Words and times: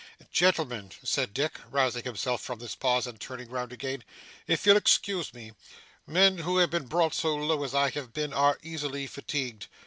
'Gentlemen,' 0.31 0.93
said 1.03 1.31
Dick, 1.31 1.59
rousing 1.69 2.05
himself 2.05 2.41
from 2.41 2.57
this 2.57 2.73
pause, 2.73 3.05
and 3.05 3.21
turning 3.21 3.51
round 3.51 3.71
again, 3.71 4.03
'you'll 4.47 4.75
excuse 4.75 5.31
me. 5.31 5.51
Men 6.07 6.39
who 6.39 6.57
have 6.57 6.71
been 6.71 6.87
brought 6.87 7.13
so 7.13 7.35
low 7.35 7.63
as 7.63 7.75
I 7.75 7.91
have 7.91 8.11
been, 8.11 8.33
are 8.33 8.57
easily 8.63 9.05
fatigued. 9.05 9.67